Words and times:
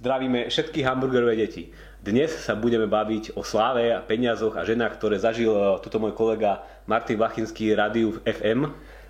Zdravíme 0.00 0.48
všetky 0.48 0.80
hamburgerové 0.80 1.36
deti. 1.36 1.76
Dnes 2.00 2.32
sa 2.32 2.56
budeme 2.56 2.88
baviť 2.88 3.36
o 3.36 3.44
sláve 3.44 3.92
a 3.92 4.00
peniazoch 4.00 4.56
a 4.56 4.64
ženách, 4.64 4.96
ktoré 4.96 5.20
zažil 5.20 5.52
eh, 5.52 5.76
tuto 5.84 6.00
môj 6.00 6.16
kolega 6.16 6.64
Martin 6.88 7.20
Vachinský 7.20 7.76
rádiu 7.76 8.16
v 8.16 8.24
FM. 8.24 8.60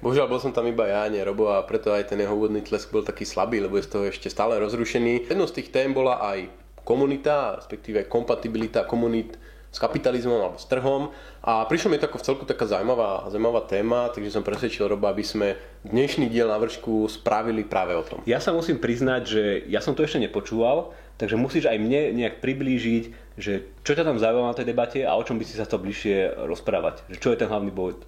Bohužiaľ 0.03 0.27
bol 0.27 0.43
som 0.43 0.51
tam 0.51 0.66
iba 0.66 0.91
ja, 0.91 1.07
nie 1.07 1.23
Robo 1.23 1.47
a 1.47 1.62
preto 1.62 1.95
aj 1.95 2.11
ten 2.11 2.19
jeho 2.19 2.34
úvodný 2.34 2.66
tlesk 2.66 2.91
bol 2.91 3.07
taký 3.07 3.23
slabý, 3.23 3.62
lebo 3.62 3.79
je 3.79 3.87
z 3.87 3.91
toho 3.95 4.05
ešte 4.11 4.34
stále 4.34 4.59
rozrušený. 4.59 5.30
Jednou 5.30 5.47
z 5.47 5.62
tých 5.62 5.71
tém 5.71 5.95
bola 5.95 6.19
aj 6.27 6.51
komunita, 6.83 7.62
respektíve 7.62 8.11
kompatibilita 8.11 8.83
komunít 8.83 9.38
s 9.71 9.79
kapitalizmom 9.79 10.43
alebo 10.43 10.59
s 10.59 10.66
trhom. 10.66 11.14
A 11.46 11.64
prišlo 11.64 11.95
mi 11.95 11.98
to 12.02 12.11
ako 12.11 12.19
v 12.19 12.27
celku 12.27 12.45
taká 12.45 12.66
zaujímavá, 12.66 13.30
zaujímavá 13.30 13.65
téma, 13.70 14.11
takže 14.11 14.34
som 14.34 14.42
presvedčil 14.42 14.91
Roba, 14.91 15.15
aby 15.15 15.23
sme 15.23 15.55
dnešný 15.87 16.27
diel 16.27 16.51
na 16.51 16.59
vršku 16.59 17.06
spravili 17.06 17.62
práve 17.62 17.95
o 17.95 18.02
tom. 18.02 18.20
Ja 18.27 18.42
sa 18.42 18.51
musím 18.51 18.83
priznať, 18.83 19.23
že 19.25 19.42
ja 19.70 19.78
som 19.78 19.95
to 19.95 20.02
ešte 20.02 20.20
nepočúval, 20.20 20.91
takže 21.16 21.38
musíš 21.38 21.70
aj 21.70 21.78
mne 21.78 22.12
nejak 22.19 22.42
priblížiť, 22.42 23.05
že 23.38 23.70
čo 23.87 23.95
ťa 23.95 24.05
tam 24.05 24.19
zaujíma 24.19 24.52
na 24.52 24.59
tej 24.59 24.69
debate 24.69 25.06
a 25.06 25.14
o 25.14 25.23
čom 25.23 25.38
by 25.38 25.45
si 25.47 25.55
sa 25.56 25.64
to 25.64 25.80
bližšie 25.80 26.45
rozprávať. 26.50 27.06
Že 27.14 27.19
čo 27.23 27.28
je 27.30 27.41
ten 27.41 27.48
hlavný 27.48 27.70
bod? 27.70 28.05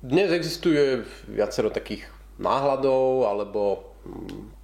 Dnes 0.00 0.32
existuje 0.32 1.04
viacero 1.28 1.68
takých 1.68 2.08
náhľadov 2.40 3.28
alebo 3.28 3.92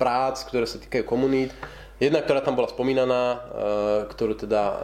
prác, 0.00 0.41
ktoré 0.48 0.64
sa 0.64 0.80
týkajú 0.80 1.05
komunít. 1.05 1.52
Jedna, 1.96 2.20
ktorá 2.20 2.45
tam 2.45 2.60
bola 2.60 2.68
spomínaná, 2.68 3.23
e, 3.24 3.38
ktorú 4.12 4.36
teda 4.36 4.62
e, 4.68 4.77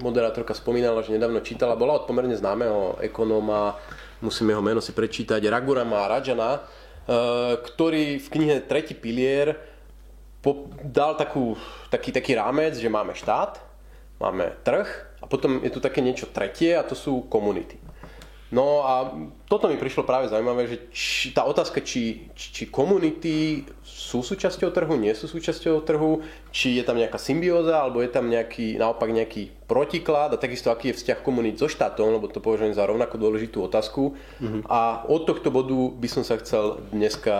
moderátorka 0.00 0.56
spomínala, 0.56 1.04
že 1.04 1.12
nedávno 1.12 1.44
čítala, 1.44 1.76
bola 1.76 2.00
od 2.00 2.08
pomerne 2.08 2.32
známeho 2.32 2.96
ekonóma, 3.04 3.76
musím 4.24 4.56
jeho 4.56 4.64
meno 4.64 4.80
si 4.80 4.96
prečítať, 4.96 5.44
Ragurama 5.44 6.08
Rajana, 6.08 6.56
e, 6.56 6.60
ktorý 7.60 8.16
v 8.16 8.28
knihe 8.32 8.56
Tretí 8.64 8.96
pilier 8.96 9.60
dal 10.80 11.20
takú, 11.20 11.52
taký, 11.92 12.16
taký 12.16 12.32
rámec, 12.32 12.80
že 12.80 12.88
máme 12.88 13.12
štát, 13.12 13.60
máme 14.16 14.56
trh 14.64 14.88
a 15.20 15.28
potom 15.28 15.60
je 15.60 15.68
tu 15.68 15.84
také 15.84 16.00
niečo 16.00 16.32
tretie 16.32 16.72
a 16.72 16.80
to 16.80 16.96
sú 16.96 17.28
komunity. 17.28 17.76
No 18.48 18.80
a 18.80 19.12
toto 19.44 19.68
mi 19.68 19.76
prišlo 19.76 20.08
práve 20.08 20.32
zaujímavé, 20.32 20.64
že 20.64 20.76
či, 20.88 21.36
tá 21.36 21.44
otázka, 21.44 21.84
či, 21.84 22.32
či 22.32 22.64
komunity 22.72 23.68
sú 23.84 24.24
súčasťou 24.24 24.72
trhu, 24.72 24.96
nie 24.96 25.12
sú 25.12 25.28
súčasťou 25.28 25.84
trhu, 25.84 26.24
či 26.48 26.80
je 26.80 26.84
tam 26.84 26.96
nejaká 26.96 27.20
symbióza, 27.20 27.76
alebo 27.76 28.00
je 28.00 28.08
tam 28.08 28.32
nejaký, 28.32 28.80
naopak 28.80 29.12
nejaký 29.12 29.52
protiklad 29.68 30.32
a 30.32 30.40
takisto 30.40 30.72
aký 30.72 30.96
je 30.96 31.04
vzťah 31.04 31.20
komunít 31.20 31.60
so 31.60 31.68
štátom, 31.68 32.16
lebo 32.16 32.24
to 32.32 32.40
považujem 32.40 32.72
za 32.72 32.88
rovnako 32.88 33.20
dôležitú 33.20 33.60
otázku. 33.60 34.16
Mm-hmm. 34.40 34.64
A 34.64 35.04
od 35.04 35.28
tohto 35.28 35.52
bodu 35.52 35.92
by 35.92 36.08
som 36.08 36.24
sa 36.24 36.40
chcel 36.40 36.80
dneska, 36.88 37.36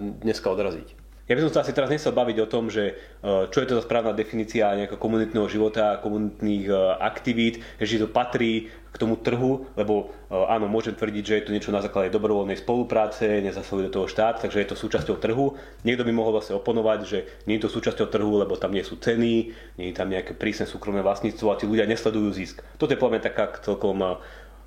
dneska 0.00 0.48
odraziť. 0.48 0.95
Ja 1.26 1.34
by 1.34 1.42
som 1.42 1.58
sa 1.58 1.66
asi 1.66 1.74
teraz 1.74 1.90
nechcel 1.90 2.14
baviť 2.14 2.38
o 2.38 2.46
tom, 2.46 2.70
že 2.70 2.94
e, 2.94 3.50
čo 3.50 3.58
je 3.58 3.66
to 3.66 3.82
za 3.82 3.82
správna 3.82 4.14
definícia 4.14 4.78
nejakého 4.78 5.02
komunitného 5.02 5.50
života, 5.50 5.98
komunitných 5.98 6.70
e, 6.70 6.74
aktivít, 7.02 7.66
že 7.82 7.98
to 7.98 8.06
patrí 8.06 8.70
k 8.94 8.96
tomu 8.96 9.18
trhu, 9.18 9.66
lebo 9.74 10.14
e, 10.30 10.38
áno, 10.38 10.70
môžem 10.70 10.94
tvrdiť, 10.94 11.24
že 11.26 11.34
je 11.34 11.44
to 11.50 11.54
niečo 11.58 11.74
na 11.74 11.82
základe 11.82 12.14
dobrovoľnej 12.14 12.54
spolupráce, 12.62 13.42
nezasahuje 13.42 13.90
do 13.90 13.94
toho 13.98 14.06
štát, 14.06 14.38
takže 14.38 14.62
je 14.62 14.70
to 14.70 14.78
súčasťou 14.78 15.18
trhu. 15.18 15.58
Niekto 15.82 16.06
by 16.06 16.14
mohol 16.14 16.38
vlastne 16.38 16.54
oponovať, 16.62 16.98
že 17.02 17.18
nie 17.50 17.58
je 17.58 17.66
to 17.66 17.74
súčasťou 17.74 18.06
trhu, 18.06 18.46
lebo 18.46 18.54
tam 18.54 18.70
nie 18.70 18.86
sú 18.86 18.94
ceny, 18.94 19.50
nie 19.82 19.86
je 19.90 19.98
tam 19.98 20.06
nejaké 20.06 20.30
prísne 20.38 20.70
súkromné 20.70 21.02
vlastníctvo 21.02 21.50
a 21.50 21.58
tí 21.58 21.66
ľudia 21.66 21.90
nesledujú 21.90 22.30
zisk. 22.38 22.62
Toto 22.78 22.94
je 22.94 23.02
poviem 23.02 23.18
taká 23.18 23.50
celkom 23.66 23.98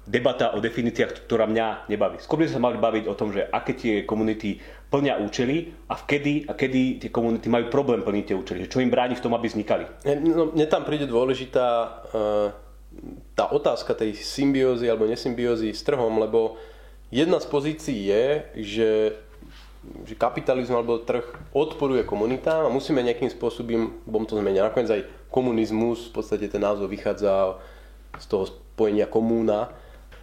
debata 0.09 0.57
o 0.57 0.59
definíciách, 0.59 1.29
ktorá 1.29 1.45
mňa 1.45 1.85
nebaví. 1.85 2.17
Skôr 2.17 2.41
by 2.41 2.49
sa 2.49 2.57
mali 2.57 2.81
baviť 2.81 3.05
o 3.05 3.13
tom, 3.13 3.29
že 3.29 3.45
aké 3.45 3.77
tie 3.77 3.95
komunity 4.09 4.57
plnia 4.89 5.21
účely 5.21 5.69
a 5.85 5.93
vkedy 5.93 6.49
a 6.49 6.57
kedy 6.57 7.05
tie 7.05 7.09
komunity 7.13 7.45
majú 7.45 7.69
problém 7.69 8.01
plniť 8.01 8.25
tie 8.25 8.35
účely. 8.35 8.65
Čo 8.65 8.81
im 8.81 8.89
bráni 8.89 9.13
v 9.13 9.21
tom, 9.21 9.37
aby 9.37 9.45
vznikali. 9.45 9.85
No, 10.25 10.49
mne 10.49 10.65
tam 10.65 10.81
príde 10.81 11.05
dôležitá 11.05 11.65
uh, 12.09 12.49
tá 13.37 13.53
otázka 13.53 13.93
tej 13.93 14.17
symbiózy 14.17 14.89
alebo 14.89 15.05
nesymbiózy 15.05 15.69
s 15.69 15.85
trhom, 15.85 16.17
lebo 16.17 16.57
jedna 17.13 17.37
z 17.37 17.45
pozícií 17.45 18.09
je, 18.09 18.25
že 18.57 18.89
že 20.03 20.11
kapitalizmus 20.11 20.75
alebo 20.75 20.99
trh 20.99 21.23
odporuje 21.55 22.03
komunitám 22.03 22.67
a 22.67 22.73
musíme 22.73 22.99
nejakým 22.99 23.31
spôsobom, 23.31 24.03
bom 24.03 24.27
to 24.27 24.35
zmeniť. 24.35 24.59
Nakoniec 24.59 24.91
aj 24.91 25.03
komunizmus, 25.31 26.11
v 26.11 26.19
podstate 26.19 26.51
ten 26.51 26.59
názov 26.59 26.91
vychádza 26.91 27.55
z 28.19 28.25
toho 28.27 28.43
spojenia 28.51 29.07
komúna, 29.07 29.71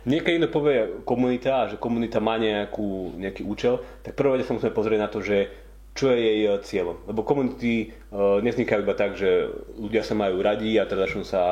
niekedy 0.06 0.39
niekto 0.39 0.55
povie 0.55 1.03
komunita, 1.03 1.69
že 1.69 1.77
komunita 1.77 2.22
má 2.22 2.39
nejakú, 2.39 3.19
nejaký 3.19 3.43
účel, 3.43 3.83
tak 4.06 4.15
prvé 4.15 4.41
sa 4.47 4.55
musíme 4.55 4.72
pozrieť 4.72 5.00
na 5.03 5.11
to, 5.11 5.19
že 5.21 5.50
čo 5.97 6.12
je 6.12 6.19
jej 6.21 6.41
eh, 6.47 6.61
cieľom. 6.62 7.03
Lebo 7.09 7.27
komunity 7.27 7.91
nevznikajú 8.16 8.81
iba 8.81 8.97
tak, 8.97 9.21
že 9.21 9.53
ľudia 9.77 10.00
sa 10.00 10.16
majú 10.16 10.41
radi 10.41 10.72
a 10.81 10.88
teda 10.88 11.04
začnú 11.04 11.22
sa 11.28 11.43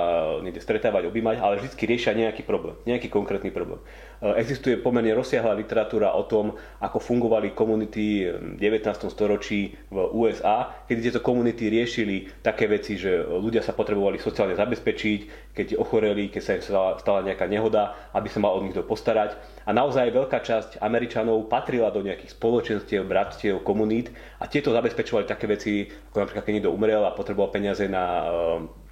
niekde 0.40 0.64
stretávať, 0.64 1.12
objímať, 1.12 1.36
ale 1.36 1.60
vždy 1.60 1.76
riešia 1.76 2.16
nejaký 2.16 2.40
problém, 2.40 2.72
nejaký 2.88 3.12
konkrétny 3.12 3.52
problém. 3.52 3.84
Uh, 4.24 4.32
existuje 4.40 4.80
pomerne 4.80 5.12
rozsiahla 5.12 5.52
literatúra 5.52 6.16
o 6.16 6.24
tom, 6.24 6.56
ako 6.80 6.96
fungovali 6.96 7.52
komunity 7.52 8.32
v 8.32 8.56
19. 8.56 9.12
storočí 9.12 9.76
v 9.92 9.98
USA, 10.16 10.84
kedy 10.88 11.12
tieto 11.12 11.20
komunity 11.20 11.68
riešili 11.68 12.32
také 12.40 12.64
veci, 12.64 12.96
že 12.96 13.20
ľudia 13.20 13.60
sa 13.60 13.76
potrebovali 13.76 14.16
sociálne 14.16 14.56
zabezpečiť, 14.56 15.52
keď 15.52 15.76
ochoreli, 15.76 16.32
keď 16.32 16.42
sa 16.42 16.56
im 16.56 16.64
stala 16.96 17.20
nejaká 17.20 17.44
nehoda, 17.44 17.92
aby 18.16 18.32
sa 18.32 18.40
mal 18.40 18.56
od 18.56 18.64
nich 18.64 18.74
postarať. 18.74 19.36
A 19.68 19.76
naozaj 19.76 20.12
veľká 20.12 20.40
časť 20.40 20.70
Američanov 20.80 21.52
patrila 21.52 21.92
do 21.92 22.00
nejakých 22.00 22.32
spoločenstiev, 22.32 23.04
bratstiev, 23.04 23.60
komunít 23.60 24.08
a 24.40 24.48
tieto 24.48 24.72
zabezpečovali 24.72 25.28
také 25.28 25.44
veci, 25.44 25.88
ako 26.12 26.24
napríklad 26.24 26.44
niekto 26.54 26.70
umrel 26.70 27.02
a 27.02 27.12
potreboval 27.12 27.50
peniaze 27.50 27.90
na 27.90 28.04
eh, 28.22 28.84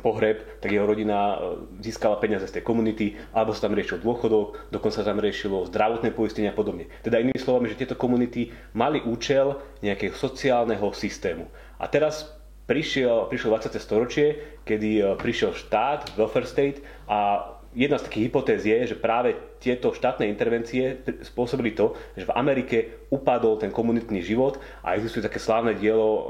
pohreb, 0.00 0.60
tak 0.60 0.72
jeho 0.72 0.84
rodina 0.84 1.36
eh, 1.36 1.38
získala 1.80 2.20
peniaze 2.20 2.44
z 2.46 2.60
tej 2.60 2.64
komunity, 2.64 3.16
alebo 3.32 3.56
sa 3.56 3.68
tam 3.68 3.76
riešil 3.76 4.04
dôchodok, 4.04 4.70
dokonca 4.70 5.00
tam 5.02 5.18
riešilo 5.18 5.68
zdravotné 5.72 6.12
poistenie 6.12 6.52
a 6.52 6.56
podobne. 6.56 6.88
Teda 7.00 7.20
inými 7.20 7.40
slovami, 7.40 7.72
že 7.72 7.80
tieto 7.80 7.96
komunity 7.96 8.52
mali 8.76 9.00
účel 9.02 9.56
nejakého 9.80 10.14
sociálneho 10.14 10.92
systému. 10.92 11.48
A 11.80 11.88
teraz 11.88 12.36
prišiel, 12.68 13.30
prišiel 13.30 13.56
20. 13.56 13.78
storočie, 13.80 14.26
kedy 14.68 14.90
eh, 15.00 15.04
prišiel 15.16 15.56
štát, 15.56 16.14
welfare 16.20 16.48
state 16.48 16.84
a 17.08 17.52
jedna 17.76 18.00
z 18.00 18.08
takých 18.08 18.32
hypotéz 18.32 18.64
je, 18.64 18.78
že 18.88 18.96
práve 18.96 19.36
tieto 19.60 19.92
štátne 19.92 20.24
intervencie 20.24 21.04
spôsobili 21.20 21.76
to, 21.76 21.92
že 22.16 22.24
v 22.24 22.32
Amerike 22.32 23.06
upadol 23.12 23.60
ten 23.60 23.68
komunitný 23.68 24.24
život 24.24 24.56
a 24.80 24.96
existuje 24.96 25.20
také 25.20 25.36
slávne 25.36 25.76
dielo 25.76 26.08
e, 26.08 26.22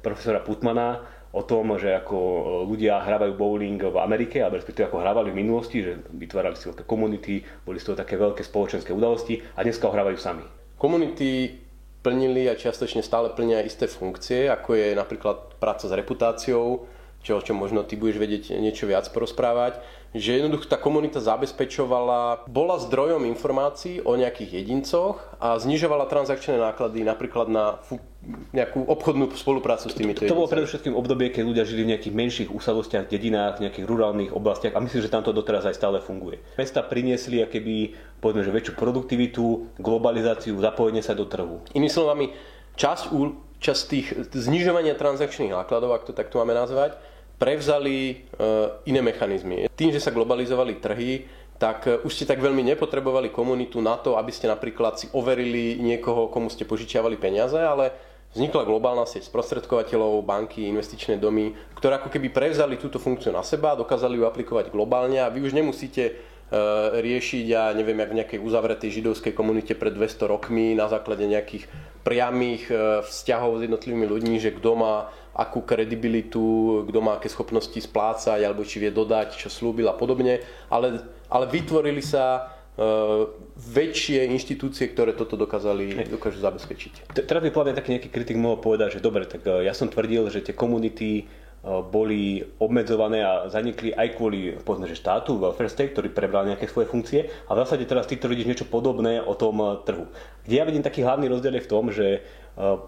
profesora 0.00 0.40
Putmana 0.40 1.04
o 1.36 1.44
tom, 1.44 1.76
že 1.76 1.92
ako 1.92 2.16
e, 2.16 2.42
ľudia 2.64 3.04
hrávajú 3.04 3.36
bowling 3.36 3.92
v 3.92 4.00
Amerike, 4.00 4.40
alebo 4.40 4.56
respektíve 4.56 4.88
ako 4.88 5.04
hrávali 5.04 5.36
v 5.36 5.40
minulosti, 5.44 5.84
že 5.84 6.00
vytvárali 6.16 6.56
si 6.56 6.72
veľké 6.72 6.88
komunity, 6.88 7.44
boli 7.68 7.76
z 7.76 7.92
toho 7.92 8.00
také 8.00 8.16
veľké 8.16 8.40
spoločenské 8.40 8.96
udalosti 8.96 9.44
a 9.52 9.60
dneska 9.60 9.84
ho 9.84 9.92
hrávajú 9.92 10.16
sami. 10.16 10.48
Komunity 10.80 11.60
plnili 12.00 12.48
a 12.48 12.56
čiastočne 12.56 13.04
stále 13.04 13.36
plnia 13.36 13.60
isté 13.60 13.84
funkcie, 13.84 14.48
ako 14.48 14.78
je 14.78 14.96
napríklad 14.96 15.60
práca 15.60 15.84
s 15.84 15.92
reputáciou, 15.92 16.88
čo, 17.26 17.42
čo 17.42 17.58
možno 17.58 17.82
ty 17.82 17.98
budeš 17.98 18.22
vedieť 18.22 18.54
niečo 18.62 18.86
viac 18.86 19.10
porozprávať, 19.10 19.82
že 20.18 20.40
jednoducho 20.40 20.66
tá 20.68 20.80
komunita 20.80 21.22
zabezpečovala, 21.22 22.48
bola 22.50 22.76
zdrojom 22.80 23.24
informácií 23.28 24.02
o 24.02 24.16
nejakých 24.16 24.64
jedincoch 24.64 25.20
a 25.40 25.56
znižovala 25.60 26.08
transakčné 26.08 26.58
náklady 26.60 27.04
napríklad 27.06 27.46
na 27.48 27.80
nejakú 28.50 28.82
obchodnú 28.82 29.30
spoluprácu 29.38 29.86
s 29.86 29.94
týmito 29.94 30.26
To, 30.26 30.26
to 30.26 30.38
bolo 30.38 30.50
predovšetkým 30.50 30.98
obdobie, 30.98 31.30
keď 31.30 31.42
ľudia 31.46 31.62
žili 31.62 31.86
v 31.86 31.90
nejakých 31.94 32.14
menších 32.14 32.48
úsadostiach, 32.50 33.06
dedinách, 33.06 33.62
v 33.62 33.70
nejakých 33.70 33.86
rurálnych 33.86 34.34
oblastiach 34.34 34.74
a 34.74 34.82
myslím, 34.82 35.02
že 35.06 35.12
tam 35.12 35.22
to 35.22 35.30
doteraz 35.30 35.62
aj 35.62 35.78
stále 35.78 36.02
funguje. 36.02 36.42
Mesta 36.58 36.82
priniesli 36.82 37.46
keby, 37.46 37.94
povedzme, 38.18 38.42
že 38.42 38.50
väčšiu 38.50 38.74
produktivitu, 38.74 39.78
globalizáciu, 39.78 40.58
zapojenie 40.58 41.06
sa 41.06 41.14
do 41.14 41.22
trhu. 41.30 41.62
Inými 41.70 41.86
slovami, 41.86 42.34
časť, 42.74 43.14
časť 43.62 43.82
tých 43.86 44.06
znižovania 44.34 44.98
transakčných 44.98 45.54
nákladov, 45.54 45.94
ak 45.94 46.10
to 46.10 46.12
takto 46.16 46.42
máme 46.42 46.56
nazvať, 46.56 46.98
prevzali 47.36 47.96
e, 48.08 48.14
iné 48.88 49.00
mechanizmy. 49.04 49.68
Tým, 49.76 49.92
že 49.92 50.00
sa 50.00 50.12
globalizovali 50.12 50.80
trhy, 50.80 51.28
tak 51.60 51.88
e, 51.88 52.00
už 52.04 52.12
ste 52.12 52.28
tak 52.28 52.40
veľmi 52.40 52.64
nepotrebovali 52.72 53.28
komunitu 53.32 53.80
na 53.84 53.96
to, 54.00 54.16
aby 54.16 54.32
ste 54.32 54.48
napríklad 54.48 55.00
si 55.00 55.06
overili 55.12 55.76
niekoho, 55.80 56.32
komu 56.32 56.48
ste 56.48 56.68
požičiavali 56.68 57.20
peniaze, 57.20 57.56
ale 57.56 57.92
vznikla 58.36 58.68
globálna 58.68 59.08
sieť 59.08 59.28
sprostredkovateľov, 59.28 60.24
banky, 60.24 60.68
investičné 60.68 61.16
domy, 61.16 61.56
ktoré 61.76 61.96
ako 61.96 62.12
keby 62.12 62.28
prevzali 62.32 62.76
túto 62.76 63.00
funkciu 63.00 63.32
na 63.32 63.40
seba, 63.40 63.76
dokázali 63.76 64.20
ju 64.20 64.24
aplikovať 64.28 64.72
globálne 64.72 65.20
a 65.20 65.32
vy 65.32 65.44
už 65.44 65.56
nemusíte 65.56 66.35
riešiť, 66.94 67.44
ja 67.50 67.74
neviem, 67.74 67.98
jak 67.98 68.10
v 68.14 68.18
nejakej 68.22 68.38
uzavretej 68.38 68.90
židovskej 69.02 69.34
komunite 69.34 69.74
pred 69.74 69.90
200 69.90 70.30
rokmi 70.30 70.78
na 70.78 70.86
základe 70.86 71.26
nejakých 71.26 71.66
priamých 72.06 72.70
vzťahov 73.02 73.58
s 73.58 73.64
jednotlivými 73.66 74.06
ľuďmi, 74.06 74.38
že 74.38 74.54
kto 74.54 74.70
má 74.78 75.10
akú 75.34 75.66
kredibilitu, 75.66 76.86
kto 76.86 76.98
má 77.02 77.18
aké 77.18 77.26
schopnosti 77.26 77.74
splácať, 77.74 78.46
alebo 78.46 78.62
či 78.62 78.78
vie 78.78 78.94
dodať, 78.94 79.36
čo 79.36 79.50
slúbil 79.50 79.90
a 79.90 79.98
podobne. 79.98 80.38
Ale, 80.70 81.02
ale 81.26 81.44
vytvorili 81.50 82.00
sa 82.00 82.54
väčšie 83.56 84.28
inštitúcie, 84.36 84.92
ktoré 84.92 85.16
toto 85.16 85.34
dokázali, 85.34 86.06
dokážu 86.12 86.44
zabezpečiť. 86.44 87.16
Teraz 87.24 87.40
by 87.42 87.50
povedať 87.50 87.80
taký 87.80 87.96
nejaký 87.96 88.08
kritik 88.12 88.36
mohol 88.36 88.60
povedať, 88.60 89.00
že 89.00 89.04
dobre, 89.04 89.24
tak 89.24 89.48
ja 89.48 89.72
som 89.72 89.88
tvrdil, 89.88 90.28
že 90.28 90.44
tie 90.44 90.52
komunity 90.52 91.26
boli 91.66 92.46
obmedzované 92.62 93.26
a 93.26 93.50
zanikli 93.50 93.90
aj 93.90 94.14
kvôli 94.14 94.54
povedzme, 94.62 94.86
že 94.86 94.94
štátu, 94.94 95.34
welfare 95.34 95.66
state, 95.66 95.98
ktorý 95.98 96.14
prebral 96.14 96.46
nejaké 96.46 96.70
svoje 96.70 96.86
funkcie 96.86 97.26
a 97.26 97.58
v 97.58 97.60
zásade 97.66 97.90
teraz 97.90 98.06
ty 98.06 98.14
tvrdíš 98.14 98.46
niečo 98.46 98.70
podobné 98.70 99.18
o 99.18 99.34
tom 99.34 99.58
trhu. 99.82 100.06
Kde 100.46 100.54
ja 100.54 100.62
vidím 100.62 100.86
taký 100.86 101.02
hlavný 101.02 101.26
rozdiel 101.26 101.58
je 101.58 101.66
v 101.66 101.72
tom, 101.72 101.90
že 101.90 102.22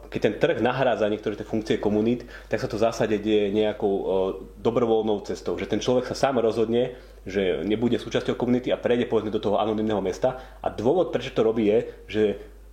keď 0.08 0.20
ten 0.22 0.34
trh 0.40 0.58
nahrádza 0.64 1.10
niektoré 1.12 1.36
tie 1.36 1.44
funkcie 1.44 1.76
komunít, 1.76 2.24
tak 2.48 2.62
sa 2.62 2.70
to 2.70 2.80
v 2.80 2.88
zásade 2.88 3.18
deje 3.20 3.52
nejakou 3.52 3.92
dobrovoľnou 4.62 5.20
cestou. 5.28 5.60
Že 5.60 5.76
ten 5.76 5.80
človek 5.82 6.08
sa 6.08 6.16
sám 6.16 6.40
rozhodne, 6.40 6.96
že 7.28 7.60
nebude 7.68 8.00
súčasťou 8.00 8.38
komunity 8.38 8.72
a 8.72 8.80
prejde 8.80 9.04
povedzme 9.04 9.28
do 9.28 9.42
toho 9.42 9.60
anonimného 9.60 10.00
mesta. 10.00 10.40
A 10.64 10.72
dôvod, 10.72 11.12
prečo 11.12 11.36
to 11.36 11.44
robí, 11.44 11.68
je, 11.68 11.78
že 12.08 12.22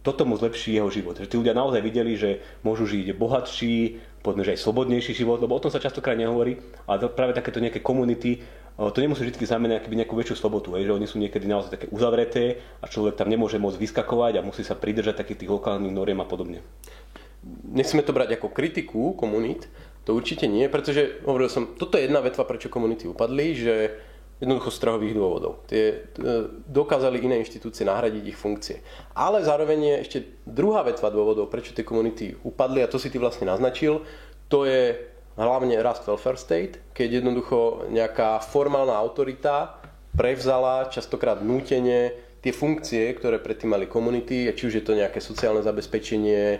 toto 0.06 0.24
mu 0.24 0.40
zlepší 0.40 0.80
jeho 0.80 0.88
život. 0.88 1.20
Že 1.20 1.28
tí 1.28 1.36
ľudia 1.36 1.58
naozaj 1.58 1.82
videli, 1.84 2.16
že 2.16 2.40
môžu 2.64 2.88
žiť 2.88 3.12
bohatší, 3.18 4.00
povedzme, 4.26 4.42
že 4.42 4.58
aj 4.58 4.66
slobodnejší 4.66 5.14
život, 5.14 5.38
lebo 5.38 5.54
o 5.54 5.62
tom 5.62 5.70
sa 5.70 5.78
častokrát 5.78 6.18
nehovorí, 6.18 6.58
ale 6.90 7.06
práve 7.14 7.38
takéto 7.38 7.62
nejaké 7.62 7.86
komunity, 7.86 8.42
to 8.76 8.98
nemusí 8.98 9.22
vždy 9.22 9.46
znamenať 9.46 9.86
nejakú 9.86 10.18
väčšiu 10.18 10.42
slobodu, 10.42 10.74
že 10.74 10.90
oni 10.90 11.06
sú 11.06 11.22
niekedy 11.22 11.46
naozaj 11.46 11.78
také 11.78 11.86
uzavreté 11.94 12.60
a 12.82 12.90
človek 12.90 13.16
tam 13.16 13.30
nemôže 13.30 13.62
môcť 13.62 13.78
vyskakovať 13.78 14.42
a 14.42 14.46
musí 14.46 14.66
sa 14.66 14.74
pridržať 14.74 15.22
takých 15.22 15.46
tých 15.46 15.54
lokálnych 15.54 15.94
noriem 15.94 16.18
a 16.20 16.28
podobne. 16.28 16.66
Nechceme 17.46 18.02
to 18.02 18.12
brať 18.12 18.42
ako 18.42 18.50
kritiku 18.50 19.14
komunít, 19.14 19.70
to 20.04 20.18
určite 20.18 20.50
nie, 20.50 20.66
pretože 20.66 21.22
hovoril 21.24 21.48
som, 21.48 21.78
toto 21.78 21.96
je 21.96 22.10
jedna 22.10 22.20
vetva, 22.20 22.44
prečo 22.44 22.74
komunity 22.74 23.06
upadli, 23.06 23.54
že 23.54 23.74
Jednoducho 24.36 24.68
z 24.68 24.82
trhových 24.84 25.16
dôvodov. 25.16 25.64
Tie, 25.64 25.96
e, 25.96 26.28
dokázali 26.68 27.24
iné 27.24 27.40
inštitúcie 27.40 27.88
nahradiť 27.88 28.24
ich 28.28 28.36
funkcie. 28.36 28.84
Ale 29.16 29.40
zároveň 29.40 29.80
je 29.80 29.96
ešte 30.04 30.18
druhá 30.44 30.84
vetva 30.84 31.08
dôvodov, 31.08 31.48
prečo 31.48 31.72
tie 31.72 31.88
komunity 31.88 32.36
upadli, 32.44 32.84
a 32.84 32.92
to 32.92 33.00
si 33.00 33.08
ty 33.08 33.16
vlastne 33.16 33.48
naznačil, 33.48 34.04
to 34.52 34.68
je 34.68 35.00
hlavne 35.40 35.80
rast 35.80 36.04
welfare 36.04 36.36
state, 36.36 36.84
keď 36.92 37.24
jednoducho 37.24 37.88
nejaká 37.92 38.44
formálna 38.44 38.96
autorita 38.96 39.80
prevzala 40.16 40.92
častokrát 40.92 41.40
nútenie 41.40 42.16
tie 42.44 42.52
funkcie, 42.52 43.16
ktoré 43.16 43.40
predtým 43.40 43.72
mali 43.72 43.88
komunity, 43.88 44.52
či 44.52 44.68
už 44.68 44.74
je 44.80 44.86
to 44.86 45.00
nejaké 45.00 45.24
sociálne 45.24 45.64
zabezpečenie, 45.64 46.44
e, 46.56 46.60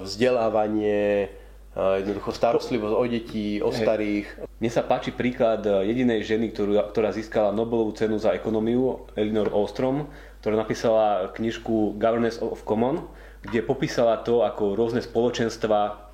vzdelávanie, 0.00 1.28
jednoducho 1.76 2.34
starostlivosť 2.34 2.94
o 2.94 3.04
detí, 3.06 3.48
o 3.62 3.70
starých. 3.70 4.26
Mne 4.58 4.70
sa 4.70 4.82
páči 4.82 5.14
príklad 5.14 5.62
e, 5.62 5.86
jedinej 5.86 6.26
ženy, 6.26 6.50
ktorú, 6.50 6.74
ktorá 6.90 7.14
získala 7.14 7.54
Nobelovú 7.54 7.94
cenu 7.94 8.18
za 8.18 8.34
ekonómiu, 8.34 9.06
Elinor 9.14 9.54
Ostrom, 9.54 10.10
ktorá 10.42 10.58
napísala 10.58 11.30
knižku 11.30 11.94
Governance 11.94 12.42
of 12.42 12.66
Common, 12.66 13.06
kde 13.46 13.62
popísala 13.62 14.18
to, 14.20 14.42
ako 14.42 14.74
rôzne 14.74 14.98
spoločenstva 14.98 16.10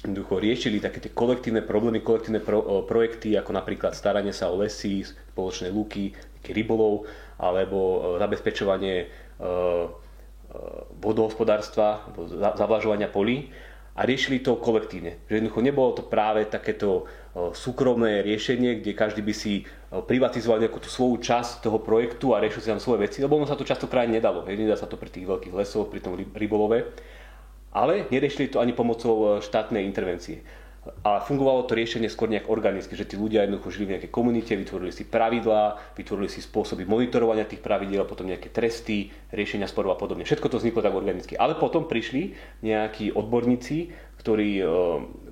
jednoducho 0.00 0.40
riešili 0.40 0.80
také 0.80 1.02
tie 1.02 1.12
kolektívne 1.12 1.60
problémy, 1.60 2.00
kolektívne 2.00 2.40
pro, 2.40 2.86
projekty, 2.86 3.36
ako 3.36 3.52
napríklad 3.52 3.92
staranie 3.92 4.32
sa 4.32 4.48
o 4.48 4.56
lesy, 4.62 5.04
spoločné 5.04 5.74
lúky, 5.74 6.14
rybolov, 6.46 7.04
alebo 7.36 7.78
e, 7.78 7.98
zabezpečovanie 8.22 8.96
e, 9.02 9.06
vodohospodárstva, 11.02 12.10
zavlažovania 12.58 13.06
polí 13.06 13.54
a 14.00 14.08
riešili 14.08 14.40
to 14.40 14.56
kolektívne. 14.56 15.20
Že 15.28 15.44
jednoducho 15.44 15.60
nebolo 15.60 15.92
to 15.92 16.00
práve 16.08 16.48
takéto 16.48 17.04
súkromné 17.36 18.24
riešenie, 18.24 18.80
kde 18.80 18.96
každý 18.96 19.20
by 19.20 19.34
si 19.36 19.68
privatizoval 19.92 20.56
nejakú 20.56 20.80
tú 20.80 20.88
svoju 20.88 21.20
časť 21.20 21.60
toho 21.60 21.76
projektu 21.84 22.32
a 22.32 22.40
riešil 22.40 22.64
si 22.64 22.72
tam 22.72 22.80
svoje 22.80 23.04
veci, 23.04 23.20
lebo 23.20 23.36
ono 23.36 23.44
sa 23.44 23.60
to 23.60 23.68
častokrát 23.68 24.08
nedalo. 24.08 24.48
Hej, 24.48 24.56
nedá 24.56 24.80
sa 24.80 24.88
to 24.88 24.96
pri 24.96 25.12
tých 25.12 25.28
veľkých 25.28 25.52
lesoch, 25.52 25.92
pri 25.92 26.00
tom 26.00 26.16
rybolove. 26.16 26.88
Ale 27.76 28.08
neriešili 28.08 28.48
to 28.48 28.58
ani 28.64 28.72
pomocou 28.72 29.36
štátnej 29.44 29.84
intervencie 29.84 30.40
a 30.80 31.20
fungovalo 31.20 31.68
to 31.68 31.76
riešenie 31.76 32.08
skôr 32.08 32.32
nejak 32.32 32.48
organicky, 32.48 32.96
že 32.96 33.04
tí 33.04 33.20
ľudia 33.20 33.44
jednoducho 33.44 33.68
žili 33.68 33.84
v 33.84 33.92
nejakej 33.96 34.12
komunite, 34.12 34.56
vytvorili 34.56 34.88
si 34.96 35.04
pravidlá, 35.04 35.76
vytvorili 35.92 36.32
si 36.32 36.40
spôsoby 36.40 36.88
monitorovania 36.88 37.44
tých 37.44 37.60
pravidiel, 37.60 38.08
potom 38.08 38.24
nejaké 38.24 38.48
tresty, 38.48 39.12
riešenia 39.28 39.68
sporov 39.68 39.92
a 39.92 40.00
podobne. 40.00 40.24
Všetko 40.24 40.48
to 40.48 40.56
vzniklo 40.56 40.80
tak 40.80 40.96
organicky. 40.96 41.36
Ale 41.36 41.60
potom 41.60 41.84
prišli 41.84 42.32
nejakí 42.64 43.12
odborníci, 43.12 43.92
ktorí 44.24 44.64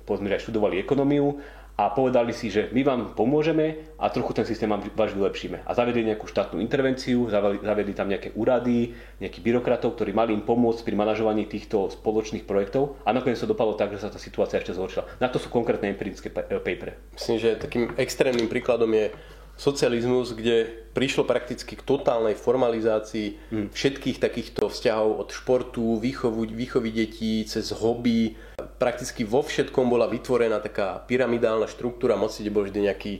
povedzme, 0.05 0.33
aj 0.33 0.41
študovali 0.41 0.81
ekonómiu 0.81 1.37
a 1.79 1.87
povedali 1.95 2.35
si, 2.35 2.51
že 2.51 2.67
my 2.75 2.83
vám 2.83 3.01
pomôžeme 3.15 3.95
a 3.95 4.11
trochu 4.11 4.35
ten 4.35 4.43
systém 4.43 4.67
váš 4.67 5.15
vylepšíme. 5.15 5.63
A 5.63 5.71
zavedli 5.71 6.03
nejakú 6.03 6.27
štátnu 6.27 6.59
intervenciu, 6.59 7.31
zavedli 7.31 7.95
tam 7.95 8.11
nejaké 8.11 8.35
úrady, 8.35 8.91
nejakých 9.23 9.45
byrokratov, 9.47 9.95
ktorí 9.95 10.11
mali 10.11 10.35
im 10.35 10.43
pomôcť 10.43 10.83
pri 10.83 10.99
manažovaní 10.99 11.47
týchto 11.47 11.87
spoločných 11.87 12.43
projektov 12.43 12.99
a 13.07 13.15
nakoniec 13.15 13.39
to 13.39 13.47
dopadlo 13.47 13.79
tak, 13.79 13.95
že 13.95 14.03
sa 14.03 14.11
tá 14.11 14.19
situácia 14.19 14.59
ešte 14.59 14.75
zhoršila. 14.75 15.23
Na 15.23 15.31
to 15.31 15.39
sú 15.39 15.47
konkrétne 15.47 15.95
empirické 15.95 16.27
papery. 16.35 16.99
Myslím, 17.15 17.39
že 17.39 17.55
takým 17.55 17.95
extrémnym 17.95 18.51
príkladom 18.51 18.91
je 18.91 19.15
socializmus, 19.59 20.31
kde 20.35 20.87
prišlo 20.95 21.27
prakticky 21.27 21.75
k 21.75 21.83
totálnej 21.83 22.39
formalizácii 22.39 23.27
hmm. 23.51 23.67
všetkých 23.75 24.17
takýchto 24.23 24.71
vzťahov 24.71 25.19
od 25.19 25.29
športu, 25.35 25.99
výchovu, 25.99 26.47
výchovy 26.47 26.91
detí, 26.95 27.43
cez 27.43 27.75
hobby. 27.75 28.39
Prakticky 28.79 29.27
vo 29.27 29.43
všetkom 29.43 29.91
bola 29.91 30.07
vytvorená 30.07 30.63
taká 30.63 31.03
pyramidálna 31.03 31.67
štruktúra 31.67 32.15
moci, 32.15 32.41
kde 32.41 32.55
bol 32.55 32.63
vždy 32.63 32.79
nejaký 32.87 33.13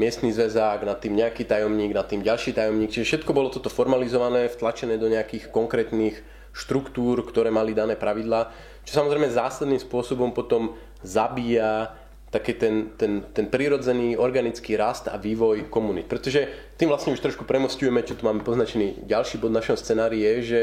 miestny 0.00 0.32
zväzák, 0.32 0.82
nad 0.82 0.98
tým 0.98 1.14
nejaký 1.14 1.44
tajomník, 1.44 1.94
nad 1.94 2.08
tým 2.08 2.24
ďalší 2.24 2.56
tajomník. 2.56 2.90
Čiže 2.90 3.20
všetko 3.20 3.30
bolo 3.36 3.52
toto 3.52 3.68
formalizované, 3.70 4.48
vtlačené 4.48 4.98
do 4.98 5.06
nejakých 5.06 5.52
konkrétnych 5.54 6.18
štruktúr, 6.54 7.22
ktoré 7.26 7.50
mali 7.50 7.74
dané 7.74 7.98
pravidlá, 7.98 8.48
čo 8.86 8.96
samozrejme 8.96 9.30
zásadným 9.30 9.82
spôsobom 9.82 10.30
potom 10.30 10.78
zabíja 11.02 11.94
taký 12.30 12.58
ten, 12.58 12.90
ten, 12.98 13.22
ten 13.30 13.46
prirodzený 13.46 14.18
organický 14.18 14.74
rast 14.74 15.06
a 15.06 15.14
vývoj 15.14 15.70
komunít. 15.70 16.10
Pretože 16.10 16.74
tým 16.74 16.90
vlastne 16.90 17.14
už 17.14 17.22
trošku 17.22 17.46
premostujeme, 17.46 18.02
čo 18.02 18.18
tu 18.18 18.26
máme 18.26 18.42
poznačený 18.42 19.06
ďalší 19.06 19.38
bod 19.38 19.54
našom 19.54 19.78
scenári 19.78 20.26
je, 20.26 20.34
že, 20.42 20.62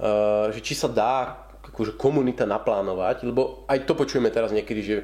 uh, 0.00 0.48
že 0.48 0.64
či 0.64 0.72
sa 0.72 0.88
dá 0.88 1.43
akože 1.70 1.96
komunita 1.96 2.44
naplánovať, 2.44 3.24
lebo 3.24 3.64
aj 3.70 3.88
to 3.88 3.96
počujeme 3.96 4.28
teraz 4.28 4.52
niekedy, 4.52 4.80
že 4.84 4.96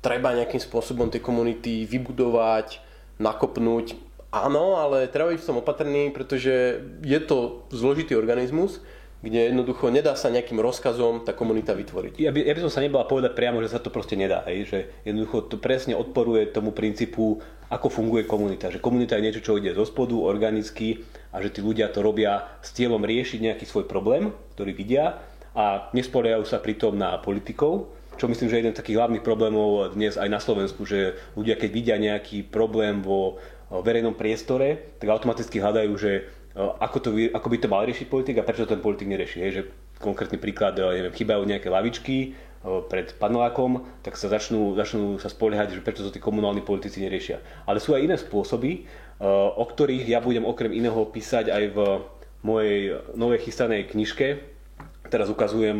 treba 0.00 0.36
nejakým 0.36 0.60
spôsobom 0.60 1.10
tie 1.10 1.20
komunity 1.20 1.84
vybudovať, 1.84 2.80
nakopnúť. 3.18 3.96
Áno, 4.30 4.76
ale 4.76 5.08
treba 5.08 5.32
byť 5.32 5.40
v 5.40 5.48
tom 5.48 5.60
opatrný, 5.64 6.02
pretože 6.12 6.84
je 7.00 7.20
to 7.24 7.64
zložitý 7.72 8.12
organizmus, 8.12 8.84
kde 9.24 9.48
jednoducho 9.50 9.88
nedá 9.88 10.12
sa 10.12 10.28
nejakým 10.28 10.60
rozkazom 10.60 11.24
tá 11.24 11.32
komunita 11.32 11.72
vytvoriť. 11.72 12.20
Ja 12.20 12.30
by, 12.30 12.44
ja 12.44 12.52
by 12.52 12.62
som 12.68 12.72
sa 12.72 12.84
nebala 12.84 13.08
povedať 13.08 13.32
priamo, 13.32 13.64
že 13.64 13.72
sa 13.72 13.80
to 13.80 13.88
proste 13.88 14.14
nedá. 14.14 14.44
Hej? 14.44 14.68
Že 14.68 14.78
jednoducho 15.08 15.48
to 15.48 15.56
presne 15.56 15.96
odporuje 15.96 16.52
tomu 16.52 16.70
princípu, 16.76 17.40
ako 17.66 17.88
funguje 17.88 18.28
komunita. 18.28 18.70
Že 18.70 18.84
komunita 18.84 19.16
je 19.16 19.24
niečo, 19.24 19.42
čo 19.42 19.56
ide 19.56 19.72
zo 19.72 19.88
spodu, 19.88 20.14
organicky 20.14 21.02
a 21.32 21.40
že 21.42 21.50
tí 21.50 21.64
ľudia 21.64 21.90
to 21.90 22.04
robia 22.04 22.44
s 22.60 22.76
cieľom 22.76 23.02
riešiť 23.02 23.40
nejaký 23.40 23.64
svoj 23.66 23.88
problém, 23.88 24.30
ktorý 24.54 24.76
vidia 24.76 25.18
a 25.56 25.88
nespoliehajú 25.96 26.44
sa 26.44 26.60
pritom 26.60 26.92
na 26.92 27.16
politikov, 27.16 27.96
čo 28.16 28.28
myslím, 28.28 28.48
že 28.48 28.54
je 28.56 28.62
jeden 28.64 28.74
z 28.76 28.80
takých 28.80 28.98
hlavných 29.00 29.24
problémov 29.24 29.96
dnes 29.96 30.16
aj 30.16 30.28
na 30.28 30.40
Slovensku, 30.40 30.84
že 30.88 31.16
ľudia 31.36 31.56
keď 31.56 31.70
vidia 31.72 31.96
nejaký 31.96 32.48
problém 32.48 33.00
vo 33.00 33.40
verejnom 33.68 34.16
priestore, 34.16 34.96
tak 35.00 35.08
automaticky 35.12 35.60
hľadajú, 35.60 35.92
že 35.96 36.28
ako, 36.56 36.96
to, 37.00 37.08
ako 37.36 37.48
by 37.52 37.56
to 37.60 37.68
mal 37.68 37.84
riešiť 37.84 38.06
politik 38.08 38.36
a 38.40 38.46
prečo 38.46 38.64
ten 38.64 38.80
politik 38.80 39.08
nerieši. 39.08 39.38
Hej, 39.44 39.52
že 39.52 39.62
konkrétny 40.00 40.40
príklad, 40.40 40.80
neviem, 40.80 41.12
chýbajú 41.12 41.44
nejaké 41.44 41.68
lavičky 41.68 42.32
pred 42.88 43.12
panelákom, 43.20 43.84
tak 44.00 44.16
sa 44.16 44.32
začnú, 44.32 44.72
začnú 44.74 45.20
sa 45.20 45.28
spoliehať, 45.28 45.76
že 45.76 45.84
prečo 45.84 46.02
to 46.02 46.10
tí 46.10 46.20
komunálni 46.20 46.64
politici 46.64 47.04
neriešia. 47.04 47.44
Ale 47.68 47.84
sú 47.84 47.92
aj 47.92 48.04
iné 48.08 48.16
spôsoby, 48.16 48.88
o 49.56 49.64
ktorých 49.64 50.08
ja 50.08 50.24
budem 50.24 50.48
okrem 50.48 50.72
iného 50.72 51.04
písať 51.04 51.52
aj 51.52 51.64
v 51.76 51.78
mojej 52.40 52.80
novej 53.12 53.44
chystanej 53.44 53.92
knižke. 53.92 54.55
Teraz 55.06 55.30
ukazujem 55.30 55.78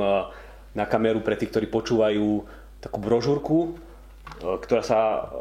na 0.77 0.85
kameru 0.85 1.21
pre 1.21 1.35
tých, 1.35 1.51
ktorí 1.51 1.67
počúvajú 1.69 2.45
takú 2.81 2.99
brožúrku, 3.01 3.79
ktorá 4.43 4.83
sa 4.85 4.99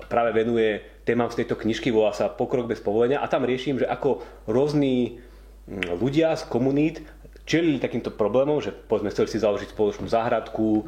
práve 0.07 0.31
venuje 0.31 0.81
témam 1.05 1.29
z 1.29 1.43
tejto 1.43 1.55
knižky, 1.61 1.93
volá 1.93 2.11
sa 2.11 2.27
Pokrok 2.27 2.65
bez 2.65 2.81
povolenia 2.81 3.21
a 3.21 3.29
tam 3.29 3.45
riešim, 3.45 3.77
že 3.77 3.85
ako 3.85 4.25
rôzni 4.49 5.21
mm, 5.69 6.01
ľudia 6.01 6.33
z 6.33 6.43
komunít 6.49 7.05
čelili 7.45 7.77
takýmto 7.77 8.09
problémom, 8.09 8.57
že 8.57 8.73
povedzme 8.73 9.13
chceli 9.13 9.29
si 9.29 9.37
založiť 9.37 9.69
spoločnú 9.69 10.09
záhradku, 10.09 10.81
e, 10.81 10.83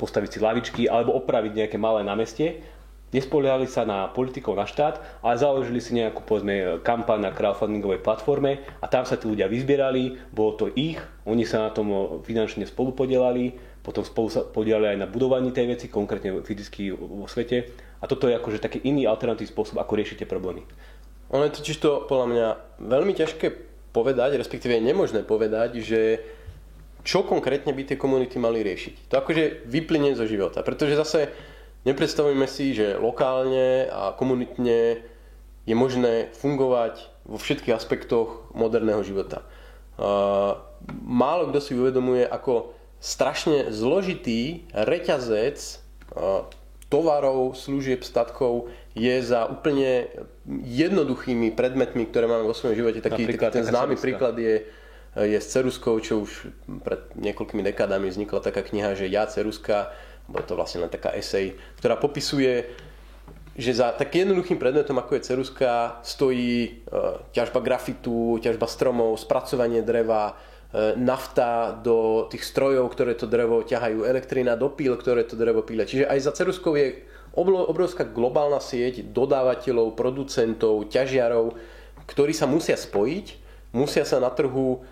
postaviť 0.00 0.30
si 0.32 0.38
lavičky 0.40 0.82
alebo 0.88 1.12
opraviť 1.20 1.52
nejaké 1.52 1.76
malé 1.76 2.00
námestie. 2.08 2.64
Nespoliehali 3.08 3.64
sa 3.64 3.88
na 3.88 4.12
politikov, 4.12 4.60
na 4.60 4.68
štát, 4.68 5.24
ale 5.24 5.40
založili 5.40 5.80
si 5.80 5.96
nejakú 5.96 6.20
povedzme, 6.28 6.84
kampaň 6.84 7.24
na 7.24 7.30
crowdfundingovej 7.32 8.04
platforme 8.04 8.60
a 8.84 8.86
tam 8.86 9.08
sa 9.08 9.16
tí 9.16 9.24
ľudia 9.24 9.48
vyzbierali, 9.48 10.20
bolo 10.28 10.52
to 10.60 10.66
ich, 10.76 11.00
oni 11.24 11.48
sa 11.48 11.68
na 11.68 11.70
tom 11.72 12.20
finančne 12.20 12.68
spolupodielali, 12.68 13.56
potom 13.80 14.04
spolu 14.04 14.28
sa 14.28 14.44
podielali 14.44 14.92
aj 14.92 14.98
na 15.00 15.08
budovaní 15.08 15.48
tej 15.56 15.72
veci, 15.72 15.86
konkrétne 15.88 16.44
fyzicky 16.44 16.92
vo 16.92 17.24
svete. 17.24 17.72
A 17.98 18.04
toto 18.04 18.28
je 18.28 18.36
akože 18.36 18.60
taký 18.60 18.84
iný 18.84 19.08
alternatívny 19.08 19.48
spôsob, 19.48 19.80
ako 19.80 19.96
riešite 19.96 20.28
problémy. 20.28 20.68
Ono 21.32 21.48
je 21.48 21.56
totiž 21.56 21.76
to 21.80 22.04
podľa 22.04 22.26
mňa 22.28 22.46
veľmi 22.84 23.12
ťažké 23.16 23.46
povedať, 23.96 24.36
respektíve 24.36 24.76
je 24.76 24.84
nemožné 24.84 25.24
povedať, 25.24 25.80
že 25.80 26.20
čo 27.08 27.24
konkrétne 27.24 27.72
by 27.72 27.82
tie 27.88 27.96
komunity 27.96 28.36
mali 28.36 28.60
riešiť. 28.60 29.08
To 29.08 29.24
akože 29.24 29.64
vyplynie 29.64 30.12
zo 30.12 30.28
života, 30.28 30.60
pretože 30.60 30.92
zase 30.92 31.32
nepredstavujeme 31.84 32.46
si, 32.50 32.74
že 32.74 32.98
lokálne 32.98 33.86
a 33.92 34.16
komunitne 34.16 35.02
je 35.68 35.74
možné 35.76 36.32
fungovať 36.32 37.06
vo 37.28 37.36
všetkých 37.36 37.76
aspektoch 37.76 38.48
moderného 38.56 39.04
života. 39.04 39.44
Málo 41.04 41.52
kto 41.52 41.60
si 41.60 41.76
uvedomuje, 41.76 42.24
ako 42.24 42.72
strašne 42.98 43.68
zložitý 43.68 44.64
reťazec 44.72 45.82
tovarov, 46.88 47.52
služieb, 47.52 48.00
statkov 48.00 48.72
je 48.96 49.20
za 49.20 49.44
úplne 49.44 50.08
jednoduchými 50.48 51.52
predmetmi, 51.52 52.08
ktoré 52.08 52.24
máme 52.24 52.48
vo 52.48 52.56
svojom 52.56 52.74
živote. 52.74 53.04
Taký, 53.04 53.28
taký 53.28 53.60
ten 53.60 53.66
známy 53.68 53.94
ceruska. 53.94 54.04
príklad 54.08 54.34
je, 54.40 54.64
je 55.20 55.38
s 55.38 55.46
ceruskou, 55.52 56.00
čo 56.00 56.24
už 56.24 56.48
pred 56.80 57.12
niekoľkými 57.12 57.60
dekádami 57.60 58.08
vznikla 58.08 58.40
taká 58.40 58.64
kniha, 58.64 58.96
že 58.96 59.04
ja 59.12 59.28
ceruska, 59.28 59.92
bolo 60.28 60.44
to 60.44 60.54
vlastne 60.54 60.84
len 60.84 60.92
taká 60.92 61.16
esej, 61.16 61.56
ktorá 61.80 61.96
popisuje, 61.96 62.68
že 63.58 63.74
za 63.74 63.90
takým 63.90 64.28
jednoduchým 64.28 64.60
predmetom, 64.60 65.00
ako 65.00 65.18
je 65.18 65.26
ceruska, 65.34 65.98
stojí 66.06 66.84
uh, 66.86 67.26
ťažba 67.34 67.58
grafitu, 67.58 68.38
ťažba 68.38 68.70
stromov, 68.70 69.18
spracovanie 69.18 69.82
dreva, 69.82 70.36
uh, 70.36 70.94
nafta 70.94 71.74
do 71.74 72.28
tých 72.30 72.46
strojov, 72.46 72.86
ktoré 72.94 73.18
to 73.18 73.26
drevo 73.26 73.66
ťahajú, 73.66 74.06
elektrina 74.06 74.54
do 74.54 74.70
píl, 74.70 74.94
ktoré 74.94 75.26
to 75.26 75.34
drevo 75.34 75.66
píle. 75.66 75.88
Čiže 75.88 76.06
aj 76.06 76.18
za 76.22 76.32
ceruskou 76.38 76.78
je 76.78 77.02
obrovská 77.34 78.06
globálna 78.06 78.62
sieť 78.62 79.10
dodávateľov, 79.10 79.98
producentov, 79.98 80.86
ťažiarov, 80.86 81.58
ktorí 82.06 82.30
sa 82.30 82.46
musia 82.46 82.78
spojiť, 82.78 83.26
musia 83.74 84.06
sa 84.06 84.22
na 84.22 84.30
trhu 84.30 84.86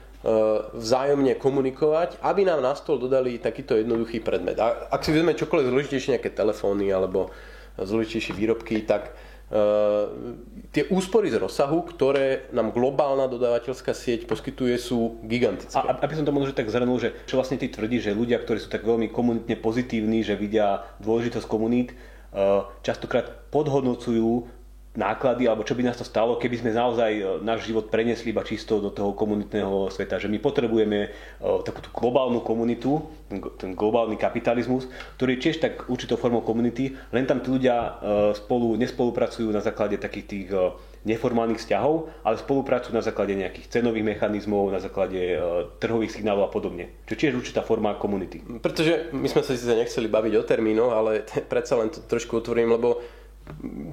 vzájomne 0.74 1.38
komunikovať, 1.38 2.18
aby 2.18 2.42
nám 2.42 2.58
na 2.58 2.74
stôl 2.74 2.98
dodali 2.98 3.38
takýto 3.38 3.78
jednoduchý 3.78 4.18
predmet. 4.26 4.58
A 4.58 4.90
ak 4.90 5.06
si 5.06 5.14
vezme 5.14 5.38
čokoľvek 5.38 5.70
zložitejšie, 5.70 6.18
nejaké 6.18 6.34
telefóny 6.34 6.90
alebo 6.90 7.30
zložitejšie 7.78 8.34
výrobky, 8.34 8.82
tak 8.82 9.14
Uh, 9.46 10.10
tie 10.74 10.90
úspory 10.90 11.30
z 11.30 11.38
rozsahu, 11.38 11.86
ktoré 11.86 12.50
nám 12.50 12.74
globálna 12.74 13.30
dodávateľská 13.30 13.94
sieť 13.94 14.26
poskytuje, 14.26 14.74
sú 14.74 15.22
gigantické. 15.22 15.78
A 15.86 16.02
aby 16.02 16.18
som 16.18 16.26
to 16.26 16.34
možno 16.34 16.50
tak 16.50 16.66
zhrnul, 16.66 16.98
že 16.98 17.14
čo 17.30 17.38
vlastne 17.38 17.54
ty 17.54 17.70
tvrdí, 17.70 18.02
že 18.02 18.10
ľudia, 18.10 18.42
ktorí 18.42 18.58
sú 18.58 18.66
tak 18.66 18.82
veľmi 18.82 19.06
komunitne 19.06 19.54
pozitívni, 19.54 20.26
že 20.26 20.34
vidia 20.34 20.82
dôležitosť 20.98 21.46
komunít, 21.46 21.94
Eh, 22.36 22.62
častokrát 22.84 23.48
podhodnocujú 23.48 24.44
náklady, 24.96 25.46
alebo 25.46 25.62
čo 25.62 25.76
by 25.76 25.84
nás 25.84 26.00
to 26.00 26.04
stalo, 26.08 26.40
keby 26.40 26.60
sme 26.60 26.74
naozaj 26.74 27.12
eh, 27.12 27.24
náš 27.44 27.68
život 27.68 27.92
preniesli 27.92 28.32
iba 28.32 28.42
čisto 28.42 28.80
do 28.80 28.90
toho 28.90 29.12
komunitného 29.12 29.92
sveta. 29.92 30.18
Že 30.18 30.32
my 30.32 30.38
potrebujeme 30.40 30.98
eh, 31.06 31.58
takú 31.62 31.84
tú 31.84 31.92
globálnu 31.92 32.40
komunitu, 32.42 33.04
ten 33.60 33.74
globálny 33.76 34.16
kapitalizmus, 34.16 34.88
ktorý 35.20 35.36
je 35.36 35.42
tiež 35.48 35.56
tak 35.60 35.72
určitou 35.92 36.16
formou 36.16 36.40
komunity, 36.40 36.94
len 37.10 37.26
tam 37.26 37.42
tí 37.42 37.50
ľudia 37.50 37.98
spolu 38.38 38.78
nespolupracujú 38.78 39.50
na 39.50 39.58
základe 39.58 39.98
takých 39.98 40.26
tých 40.30 40.46
neformálnych 41.06 41.62
vzťahov, 41.62 42.10
ale 42.26 42.38
spolupracujú 42.38 42.94
na 42.94 43.02
základe 43.02 43.38
nejakých 43.38 43.70
cenových 43.78 44.14
mechanizmov, 44.14 44.74
na 44.74 44.82
základe 44.82 45.38
trhových 45.78 46.18
signálov 46.18 46.46
a 46.46 46.50
podobne. 46.50 46.90
Čo 47.06 47.14
tiež 47.14 47.32
určitá 47.38 47.62
forma 47.62 47.94
komunity. 47.94 48.42
Pretože 48.42 49.14
my 49.14 49.26
sme 49.30 49.46
sa 49.46 49.54
síce 49.54 49.70
nechceli 49.70 50.10
baviť 50.10 50.34
o 50.34 50.42
termínoch, 50.42 50.92
ale 50.94 51.26
predsa 51.52 51.78
len 51.78 51.94
to 51.94 52.02
trošku 52.02 52.42
otvorím, 52.42 52.74
lebo 52.74 53.02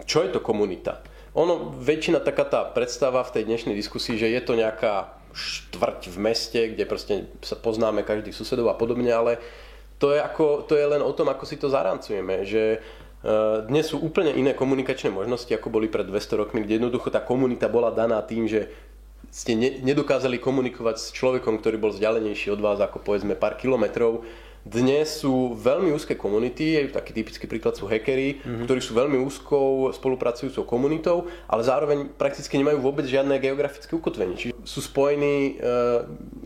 čo 0.05 0.25
je 0.25 0.29
to 0.33 0.39
komunita? 0.39 1.03
Ono, 1.33 1.73
väčšina 1.73 2.21
taká 2.21 2.45
tá 2.45 2.61
predstava 2.69 3.25
v 3.25 3.33
tej 3.39 3.43
dnešnej 3.49 3.73
diskusii, 3.73 4.21
že 4.21 4.29
je 4.29 4.41
to 4.41 4.53
nejaká 4.53 5.17
štvrť 5.33 6.13
v 6.13 6.17
meste, 6.21 6.59
kde 6.77 6.85
proste 6.85 7.13
sa 7.41 7.57
poznáme 7.57 8.05
každý 8.05 8.29
susedov 8.29 8.69
a 8.69 8.77
podobne, 8.77 9.09
ale 9.09 9.41
to 9.97 10.13
je, 10.13 10.21
ako, 10.21 10.65
to 10.69 10.77
je 10.77 10.85
len 10.85 11.01
o 11.01 11.09
tom, 11.13 11.29
ako 11.33 11.45
si 11.49 11.57
to 11.57 11.73
zarancujeme, 11.73 12.45
že 12.45 12.77
e, 12.77 12.79
dnes 13.65 13.89
sú 13.89 13.97
úplne 13.97 14.29
iné 14.37 14.53
komunikačné 14.53 15.09
možnosti, 15.09 15.49
ako 15.49 15.73
boli 15.73 15.89
pred 15.89 16.05
200 16.05 16.41
rokmi, 16.45 16.61
kde 16.61 16.77
jednoducho 16.77 17.09
tá 17.09 17.17
komunita 17.17 17.65
bola 17.65 17.89
daná 17.89 18.21
tým, 18.21 18.45
že 18.45 18.69
ste 19.33 19.57
nedokázali 19.57 20.37
komunikovať 20.37 20.95
s 21.01 21.07
človekom, 21.17 21.57
ktorý 21.57 21.81
bol 21.81 21.89
vzdialenejší 21.89 22.53
od 22.53 22.61
vás 22.61 22.77
ako 22.77 23.01
povedzme 23.01 23.33
pár 23.33 23.57
kilometrov 23.57 24.21
dnes 24.63 25.19
sú 25.19 25.59
veľmi 25.59 25.91
úzke 25.91 26.15
komunity, 26.15 26.87
taký 26.87 27.11
typický 27.11 27.51
príklad 27.51 27.75
sú 27.75 27.83
hackery, 27.83 28.39
mm-hmm. 28.39 28.63
ktorí 28.63 28.79
sú 28.79 28.95
veľmi 28.95 29.19
úzkou 29.19 29.91
spolupracujúcou 29.91 30.63
komunitou, 30.63 31.27
ale 31.51 31.67
zároveň 31.67 32.07
prakticky 32.15 32.55
nemajú 32.55 32.79
vôbec 32.79 33.03
žiadne 33.03 33.35
geografické 33.43 33.91
ukotvenie. 33.91 34.39
Čiže 34.39 34.51
sú 34.63 34.79
spojení 34.79 35.59
e, 35.59 35.67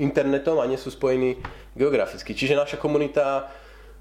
internetom 0.01 0.57
a 0.57 0.65
nie 0.65 0.81
sú 0.81 0.89
spojení 0.89 1.38
geograficky. 1.77 2.33
Čiže 2.33 2.57
naša 2.57 2.81
komunita 2.81 3.53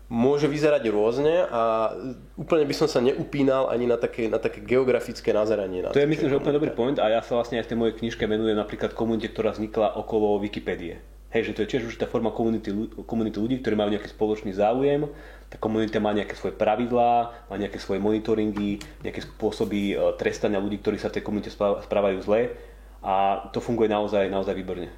môže 0.08 0.48
vyzerať 0.48 0.86
rôzne 0.88 1.50
a 1.50 1.92
úplne 2.38 2.64
by 2.64 2.74
som 2.78 2.88
sa 2.88 3.02
neupínal 3.02 3.68
ani 3.68 3.84
na 3.90 4.00
také, 4.00 4.30
na 4.32 4.40
také 4.40 4.62
geografické 4.62 5.34
nazeranie. 5.34 5.82
Na 5.82 5.92
to 5.92 6.00
je 6.00 6.08
myslím, 6.08 6.30
že 6.30 6.38
úplne 6.38 6.56
dobrý 6.56 6.72
point 6.72 6.96
a 6.96 7.10
ja 7.10 7.20
sa 7.20 7.36
vlastne 7.36 7.58
aj 7.58 7.66
v 7.66 7.70
tej 7.74 7.78
mojej 7.78 7.94
knižke 8.00 8.24
venujem 8.24 8.56
napríklad 8.56 8.94
komunite, 8.94 9.28
ktorá 9.28 9.52
vznikla 9.52 9.98
okolo 9.98 10.38
Wikipédie. 10.38 11.15
Hej, 11.36 11.52
že 11.52 11.60
to 11.60 11.68
je 11.68 11.70
tiež 11.76 11.92
určitá 11.92 12.08
forma 12.08 12.32
komunity, 12.32 12.72
komunity 13.04 13.36
ľudí, 13.36 13.60
ktorí 13.60 13.76
majú 13.76 13.92
nejaký 13.92 14.08
spoločný 14.08 14.56
záujem. 14.56 15.04
Tá 15.52 15.60
komunita 15.60 16.00
má 16.00 16.16
nejaké 16.16 16.32
svoje 16.32 16.56
pravidlá, 16.56 17.44
má 17.52 17.56
nejaké 17.60 17.76
svoje 17.76 18.00
monitoringy, 18.00 18.80
nejaké 19.04 19.20
spôsoby 19.20 19.92
e, 19.92 20.16
trestania 20.16 20.56
ľudí, 20.56 20.80
ktorí 20.80 20.96
sa 20.96 21.12
v 21.12 21.20
tej 21.20 21.28
komunite 21.28 21.52
správajú 21.52 22.24
zle. 22.24 22.56
A 23.04 23.44
to 23.52 23.60
funguje 23.60 23.84
naozaj, 23.84 24.32
naozaj 24.32 24.56
výborne. 24.56 24.88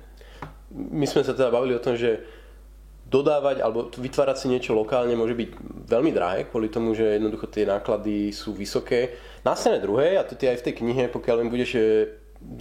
My 0.71 1.11
sme 1.11 1.27
sa 1.27 1.35
teda 1.35 1.51
bavili 1.51 1.75
o 1.75 1.83
tom, 1.83 1.99
že 1.99 2.23
dodávať 3.11 3.59
alebo 3.59 3.91
vytvárať 3.91 4.37
si 4.39 4.47
niečo 4.47 4.79
lokálne 4.79 5.19
môže 5.19 5.35
byť 5.35 5.51
veľmi 5.91 6.15
drahé, 6.15 6.47
kvôli 6.47 6.71
tomu, 6.71 6.95
že 6.95 7.19
jednoducho 7.19 7.51
tie 7.51 7.67
náklady 7.67 8.31
sú 8.31 8.55
vysoké. 8.55 9.19
Na 9.43 9.59
strane 9.59 9.83
druhej, 9.83 10.23
a 10.23 10.23
to 10.23 10.39
ty 10.39 10.47
aj 10.47 10.63
v 10.63 10.67
tej 10.71 10.87
knihe, 10.87 11.11
pokiaľ 11.11 11.43
len 11.43 11.51
budeš 11.51 11.71
e, 11.75 11.83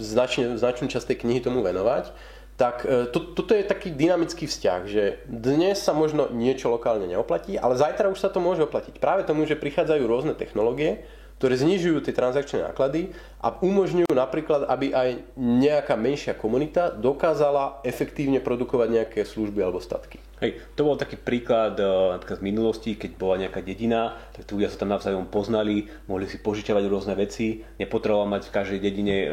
značne, 0.02 0.58
značnú 0.58 0.90
časť 0.90 1.14
tej 1.14 1.22
knihy 1.22 1.46
tomu 1.46 1.62
venovať, 1.62 2.10
tak 2.58 2.82
e, 2.82 3.06
to, 3.14 3.38
toto 3.38 3.54
je 3.54 3.62
taký 3.62 3.94
dynamický 3.94 4.50
vzťah, 4.50 4.80
že 4.90 5.22
dnes 5.30 5.78
sa 5.78 5.94
možno 5.94 6.26
niečo 6.34 6.66
lokálne 6.68 7.06
neoplatí, 7.06 7.54
ale 7.54 7.78
zajtra 7.78 8.10
už 8.10 8.18
sa 8.18 8.34
to 8.34 8.42
môže 8.42 8.66
oplatiť. 8.66 8.98
Práve 8.98 9.22
tomu, 9.22 9.46
že 9.46 9.54
prichádzajú 9.54 10.02
rôzne 10.02 10.34
technológie, 10.34 11.06
ktoré 11.38 11.54
znižujú 11.54 12.02
tie 12.02 12.10
transakčné 12.10 12.66
náklady 12.66 13.14
a 13.38 13.54
umožňujú 13.54 14.10
napríklad, 14.10 14.66
aby 14.66 14.90
aj 14.90 15.22
nejaká 15.38 15.94
menšia 15.94 16.34
komunita 16.34 16.90
dokázala 16.90 17.78
efektívne 17.86 18.42
produkovať 18.42 18.88
nejaké 18.90 19.20
služby 19.22 19.62
alebo 19.62 19.78
statky. 19.78 20.18
Hej, 20.42 20.58
to 20.74 20.82
bol 20.82 20.98
taký 20.98 21.14
príklad 21.14 21.78
e, 21.78 21.86
napríklad 22.18 22.42
z 22.42 22.46
minulosti, 22.46 22.90
keď 22.98 23.10
bola 23.14 23.38
nejaká 23.38 23.62
dedina, 23.62 24.18
tak 24.34 24.50
tí 24.50 24.58
ľudia 24.58 24.70
sa 24.70 24.82
tam 24.82 24.90
navzájom 24.90 25.30
poznali, 25.30 25.86
mohli 26.10 26.26
si 26.26 26.42
požičiavať 26.42 26.84
rôzne 26.90 27.14
veci, 27.14 27.62
nepotreboval 27.78 28.26
mať 28.26 28.50
v 28.50 28.54
každej 28.58 28.78
dedine 28.82 29.16
e, 29.22 29.28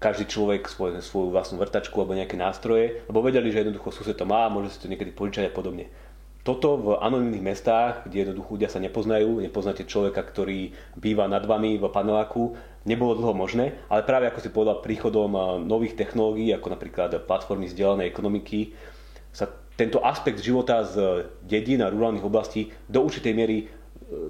každý 0.00 0.24
človek 0.26 0.64
svoj, 0.64 1.04
svoju 1.04 1.28
vlastnú 1.28 1.60
vrtačku 1.60 1.92
alebo 2.00 2.16
nejaké 2.16 2.40
nástroje, 2.40 3.04
lebo 3.06 3.20
vedeli, 3.20 3.52
že 3.52 3.62
jednoducho 3.62 3.92
sused 3.92 4.16
to 4.16 4.24
má, 4.24 4.48
môže 4.48 4.72
si 4.72 4.80
to 4.80 4.88
niekedy 4.88 5.12
požičať 5.12 5.52
a 5.52 5.52
podobne. 5.52 5.92
Toto 6.40 6.80
v 6.80 6.86
anonimných 6.96 7.44
mestách, 7.44 8.08
kde 8.08 8.24
jednoducho 8.24 8.56
ľudia 8.56 8.72
sa 8.72 8.80
nepoznajú, 8.80 9.44
nepoznáte 9.44 9.84
človeka, 9.84 10.24
ktorý 10.24 10.72
býva 10.96 11.28
nad 11.28 11.44
vami 11.44 11.76
v 11.76 11.84
paneláku, 11.92 12.56
nebolo 12.88 13.12
dlho 13.12 13.36
možné, 13.36 13.76
ale 13.92 14.08
práve 14.08 14.24
ako 14.24 14.40
si 14.40 14.48
povedal, 14.48 14.80
príchodom 14.80 15.30
eh, 15.36 15.42
nových 15.60 16.00
technológií, 16.00 16.48
ako 16.56 16.72
napríklad 16.72 17.12
platformy 17.28 17.68
vzdialenej 17.68 18.08
ekonomiky, 18.08 18.72
sa 19.36 19.52
tento 19.76 20.00
aspekt 20.00 20.40
života 20.40 20.80
z 20.84 21.28
dedín 21.44 21.84
a 21.84 21.92
rurálnych 21.92 22.24
oblastí 22.24 22.72
do 22.88 23.04
určitej 23.04 23.36
miery 23.36 23.56
eh, 23.64 23.70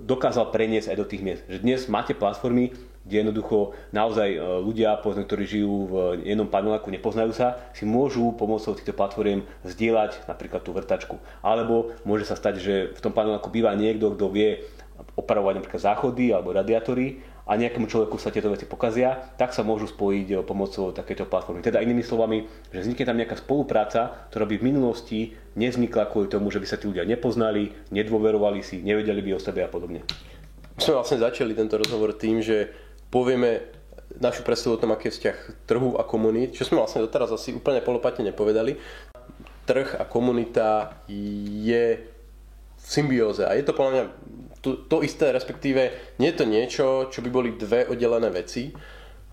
dokázal 0.03 0.51
preniesť 0.51 0.91
aj 0.91 0.97
do 0.99 1.07
tých 1.07 1.23
miest. 1.23 1.43
Že 1.47 1.63
dnes 1.63 1.81
máte 1.87 2.19
platformy, 2.19 2.75
kde 3.11 3.27
jednoducho 3.27 3.75
naozaj 3.91 4.29
e, 4.31 4.39
ľudia, 4.63 5.03
povedzme, 5.03 5.27
ktorí 5.27 5.45
žijú 5.51 5.75
v 5.91 5.95
jednom 6.23 6.47
paneláku, 6.47 6.95
nepoznajú 6.95 7.35
sa, 7.35 7.59
si 7.75 7.83
môžu 7.83 8.31
pomocou 8.39 8.71
týchto 8.79 8.95
platform 8.95 9.43
zdieľať 9.67 10.31
napríklad 10.31 10.63
tú 10.63 10.71
vrtačku. 10.71 11.19
Alebo 11.43 11.91
môže 12.07 12.31
sa 12.31 12.39
stať, 12.39 12.63
že 12.63 12.75
v 12.95 13.01
tom 13.03 13.11
paneláku 13.11 13.51
býva 13.51 13.75
niekto, 13.75 14.15
kto 14.15 14.31
vie 14.31 14.63
opravovať 15.19 15.55
napríklad 15.59 15.83
záchody 15.83 16.31
alebo 16.31 16.55
radiátory 16.55 17.19
a 17.51 17.59
nejakému 17.59 17.91
človeku 17.91 18.15
sa 18.21 18.31
tieto 18.31 18.47
veci 18.47 18.63
pokazia, 18.63 19.35
tak 19.35 19.51
sa 19.51 19.67
môžu 19.67 19.91
spojiť 19.91 20.27
e, 20.31 20.35
pomocou 20.47 20.95
takéto 20.95 21.27
platformy. 21.27 21.67
Teda 21.67 21.83
inými 21.83 22.07
slovami, 22.07 22.47
že 22.71 22.87
vznikne 22.87 23.11
tam 23.11 23.19
nejaká 23.19 23.43
spolupráca, 23.43 24.31
ktorá 24.31 24.47
by 24.47 24.55
v 24.63 24.67
minulosti 24.71 25.19
nevznikla 25.59 26.07
kvôli 26.15 26.31
tomu, 26.31 26.55
že 26.55 26.63
by 26.63 26.67
sa 26.71 26.79
tí 26.79 26.87
ľudia 26.87 27.03
nepoznali, 27.03 27.75
nedôverovali 27.91 28.63
si, 28.63 28.79
nevedeli 28.87 29.19
by 29.19 29.35
o 29.35 29.41
sebe 29.43 29.67
a 29.67 29.69
podobne. 29.73 30.07
My 30.79 30.81
sme 30.81 30.97
vlastne 31.03 31.21
začali 31.21 31.53
tento 31.53 31.77
rozhovor 31.77 32.15
tým, 32.17 32.41
že 32.41 32.71
povieme 33.11 33.67
našu 34.19 34.43
predstavu 34.43 34.79
o 34.79 34.81
tom, 34.81 34.91
aký 34.95 35.11
je 35.11 35.17
vzťah 35.19 35.39
trhu 35.67 35.95
a 35.99 36.03
komunít, 36.03 36.55
čo 36.55 36.67
sme 36.67 36.83
vlastne 36.83 37.03
doteraz 37.05 37.31
asi 37.31 37.55
úplne 37.55 37.83
polopatne 37.85 38.27
nepovedali. 38.27 38.75
Trh 39.67 40.03
a 40.03 40.05
komunita 40.09 40.99
je 41.07 41.85
v 42.81 42.87
symbióze 42.87 43.47
a 43.47 43.55
je 43.55 43.63
to 43.63 43.77
podľa 43.77 43.93
mňa 43.93 44.05
to, 44.61 44.71
to 44.91 45.01
isté, 45.01 45.33
respektíve 45.33 46.15
nie 46.21 46.29
je 46.35 46.37
to 46.37 46.45
niečo, 46.45 46.87
čo 47.09 47.23
by 47.23 47.31
boli 47.33 47.57
dve 47.57 47.87
oddelené 47.89 48.29
veci. 48.29 48.75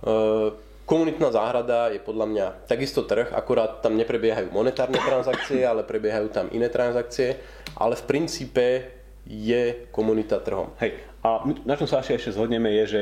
Uh, 0.05 0.67
Komunitná 0.87 1.35
záhrada 1.35 1.91
je 1.91 1.99
podľa 1.99 2.25
mňa 2.31 2.45
takisto 2.63 3.03
trh, 3.03 3.35
akurát 3.35 3.83
tam 3.83 3.99
neprebiehajú 3.99 4.55
monetárne 4.55 4.95
transakcie, 5.03 5.67
ale 5.67 5.83
prebiehajú 5.83 6.31
tam 6.31 6.47
iné 6.55 6.71
transakcie, 6.71 7.43
ale 7.75 7.99
v 7.99 8.07
princípe 8.07 8.67
je 9.27 9.91
komunita 9.91 10.39
trhom. 10.39 10.71
Hej, 10.79 10.95
a 11.27 11.43
na 11.67 11.75
čom 11.75 11.91
sa 11.91 11.99
ešte 11.99 12.31
zhodneme 12.31 12.71
je, 12.71 12.83
že 12.87 13.01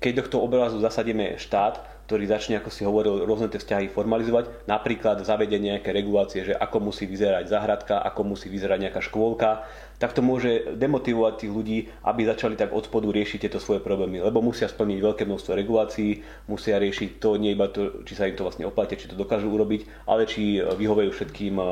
keď 0.00 0.12
do 0.22 0.22
toho 0.30 0.42
obrazu 0.46 0.78
zasadíme 0.78 1.40
štát, 1.40 1.96
ktorý 2.06 2.30
začne, 2.30 2.62
ako 2.62 2.70
si 2.70 2.86
hovoril, 2.86 3.26
rôzne 3.26 3.50
tie 3.50 3.58
vzťahy 3.58 3.90
formalizovať, 3.90 4.70
napríklad 4.70 5.26
zavedenie 5.26 5.74
nejaké 5.74 5.90
regulácie, 5.90 6.46
že 6.46 6.54
ako 6.54 6.94
musí 6.94 7.02
vyzerať 7.02 7.50
zahradka, 7.50 7.98
ako 7.98 8.22
musí 8.22 8.46
vyzerať 8.46 8.78
nejaká 8.86 9.02
škôlka, 9.02 9.66
tak 9.98 10.14
to 10.14 10.22
môže 10.22 10.78
demotivovať 10.78 11.34
tých 11.42 11.50
ľudí, 11.50 11.78
aby 12.06 12.22
začali 12.22 12.54
tak 12.54 12.70
od 12.70 12.86
spodu 12.86 13.10
riešiť 13.10 13.50
tieto 13.50 13.58
svoje 13.58 13.82
problémy, 13.82 14.22
lebo 14.22 14.38
musia 14.38 14.70
splniť 14.70 14.98
veľké 15.02 15.22
množstvo 15.26 15.52
regulácií, 15.58 16.22
musia 16.46 16.78
riešiť 16.78 17.18
to 17.18 17.42
nie 17.42 17.58
iba 17.58 17.66
to, 17.66 18.06
či 18.06 18.14
sa 18.14 18.30
im 18.30 18.38
to 18.38 18.46
vlastne 18.46 18.70
oplatí, 18.70 18.94
či 18.94 19.10
to 19.10 19.18
dokážu 19.18 19.50
urobiť, 19.50 20.06
ale 20.06 20.30
či 20.30 20.62
vyhovejú 20.62 21.10
všetkým 21.10 21.58
eh, 21.58 21.66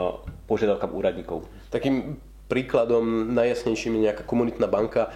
požiadavkám 0.51 0.91
úradníkov. 0.91 1.47
Takým 1.71 2.19
príkladom 2.51 3.31
najjasnejším 3.39 4.03
je 4.03 4.05
nejaká 4.11 4.27
komunitná 4.27 4.67
banka, 4.67 5.15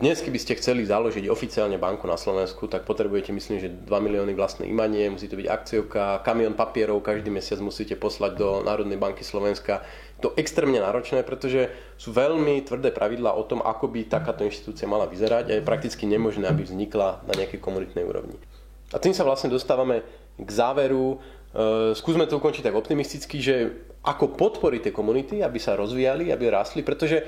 dnes, 0.00 0.24
keby 0.24 0.40
ste 0.40 0.56
chceli 0.56 0.88
založiť 0.88 1.28
oficiálne 1.28 1.76
banku 1.76 2.08
na 2.08 2.16
Slovensku, 2.16 2.64
tak 2.72 2.88
potrebujete, 2.88 3.36
myslím, 3.36 3.60
že 3.60 3.68
2 3.68 3.84
milióny 3.84 4.32
vlastné 4.32 4.64
imanie, 4.64 5.12
musí 5.12 5.28
to 5.28 5.36
byť 5.36 5.44
akciovka, 5.44 6.24
kamión 6.24 6.56
papierov, 6.56 7.04
každý 7.04 7.28
mesiac 7.28 7.60
musíte 7.60 8.00
poslať 8.00 8.32
do 8.32 8.48
Národnej 8.64 8.96
banky 8.96 9.20
Slovenska. 9.20 9.84
To 10.24 10.32
extrémne 10.40 10.80
náročné, 10.80 11.20
pretože 11.20 11.68
sú 12.00 12.16
veľmi 12.16 12.64
tvrdé 12.64 12.96
pravidlá 12.96 13.36
o 13.36 13.44
tom, 13.44 13.60
ako 13.60 13.92
by 13.92 14.08
takáto 14.08 14.40
inštitúcia 14.40 14.88
mala 14.88 15.04
vyzerať 15.04 15.52
a 15.52 15.56
je 15.60 15.68
prakticky 15.68 16.08
nemožné, 16.08 16.48
aby 16.48 16.64
vznikla 16.64 17.20
na 17.28 17.32
nejakej 17.36 17.60
komunitnej 17.60 18.08
úrovni. 18.08 18.40
A 18.90 18.98
tým 18.98 19.12
sa 19.12 19.28
vlastne 19.28 19.52
dostávame 19.52 20.00
k 20.40 20.48
záveru. 20.48 21.20
E, 21.50 21.92
skúsme 21.98 22.30
to 22.30 22.38
ukončiť 22.38 22.70
tak 22.70 22.78
optimisticky, 22.78 23.42
že 23.42 23.54
ako 24.06 24.38
podporiť 24.38 24.88
tie 24.88 24.96
komunity, 24.96 25.36
aby 25.42 25.58
sa 25.58 25.76
rozvíjali, 25.76 26.30
aby 26.30 26.48
rástli, 26.48 26.80
pretože 26.80 27.26